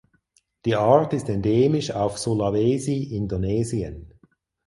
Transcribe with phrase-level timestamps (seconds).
[0.65, 4.15] Die Art ist endemisch auf Sulawesi (Indonesien).